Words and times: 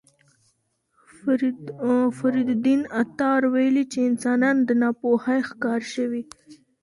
فریدالدین 2.17 2.81
عطار 3.01 3.41
ویلي 3.53 3.83
چې 3.91 3.99
انسانان 4.09 4.57
د 4.67 4.69
ناپوهۍ 4.81 5.39
ښکار 5.49 5.81
شوي. 5.93 6.23